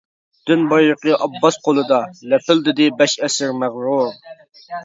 [0.51, 2.01] دىن بايرىقى ئابباس قولىدا،
[2.33, 4.13] لەپىلدىدى بەش ئەسىر مەغرۇر.